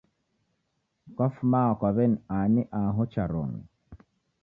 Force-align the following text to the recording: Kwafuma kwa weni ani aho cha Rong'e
Kwafuma 1.15 1.63
kwa 1.79 1.89
weni 1.95 2.17
ani 2.39 2.61
aho 2.81 3.01
cha 3.11 3.23
Rong'e 3.31 3.63